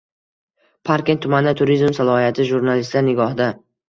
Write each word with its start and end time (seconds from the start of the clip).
Parkent 0.89 1.19
tumani 1.25 1.53
turizm 1.59 1.93
salohiyati 1.97 2.47
jurnalistlar 2.53 3.07
nigohida 3.11 3.51